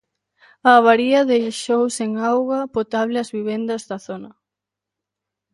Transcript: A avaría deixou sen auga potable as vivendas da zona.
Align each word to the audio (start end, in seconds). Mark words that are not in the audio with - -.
A 0.69 0.71
avaría 0.79 1.27
deixou 1.31 1.83
sen 1.97 2.11
auga 2.31 2.59
potable 2.75 3.17
as 3.23 3.29
vivendas 3.37 3.81
da 3.89 3.97
zona. 4.07 4.31